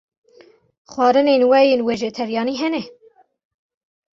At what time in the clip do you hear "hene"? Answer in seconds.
2.61-2.81